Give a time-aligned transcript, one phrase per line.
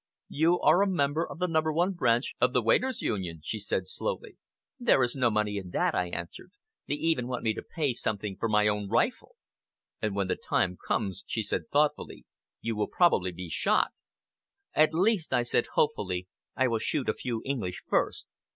[0.29, 1.61] "You are a member of the No.
[1.63, 4.35] 1 Branch of the Waiters' Union," she said slowly.
[4.79, 6.53] "There is no money in that," I answered.
[6.87, 9.35] "They even want me to pay something for my own rifle!"
[10.01, 12.25] "And when the time comes," she said thoughtfully,
[12.61, 13.91] "you will probably be shot!"
[14.73, 18.25] "At least," I said hopefully, "I will shoot a few English first.